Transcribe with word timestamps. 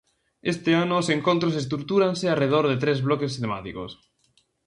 Este 0.53 0.71
ano 0.83 0.95
os 1.01 1.07
Encontros 1.17 1.57
estrutúranse 1.63 2.25
arredor 2.27 2.65
de 2.71 2.77
tres 2.83 2.99
bloques 3.07 3.33
temáticos. 3.41 3.91